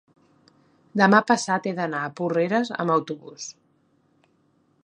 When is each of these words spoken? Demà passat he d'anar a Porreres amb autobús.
Demà 1.01 1.19
passat 1.33 1.69
he 1.71 1.75
d'anar 1.81 2.01
a 2.07 2.13
Porreres 2.21 2.75
amb 2.85 2.97
autobús. 2.97 3.49